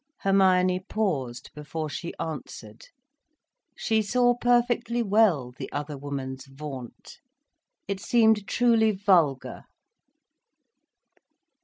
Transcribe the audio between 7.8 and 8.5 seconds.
it seemed